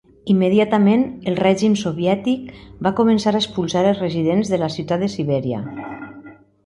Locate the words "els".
3.91-4.01